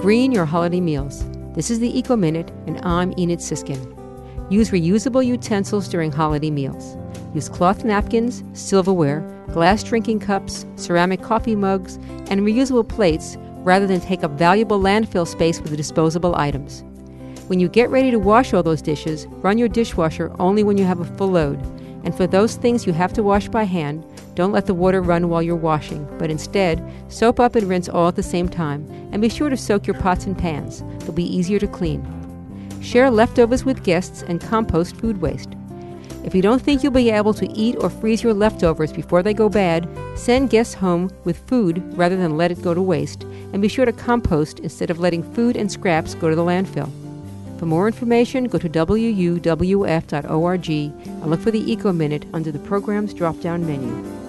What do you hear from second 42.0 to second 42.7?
than let it